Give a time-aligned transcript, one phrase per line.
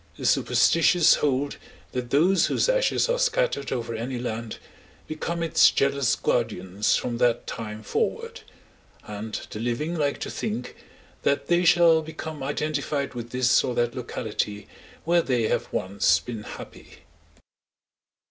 [0.17, 1.57] The superstitious hold
[1.91, 4.57] that those whose ashes are scattered over any land
[5.05, 8.41] become its jealous guardians from that time forward;
[9.05, 10.75] and the living like to think
[11.21, 14.67] that they shall become identified with this or that locality
[15.03, 17.03] where they have once been happy.